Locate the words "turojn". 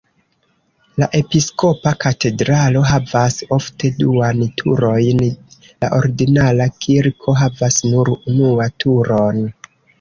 4.63-5.23